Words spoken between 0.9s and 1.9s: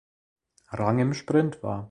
im Sprint war.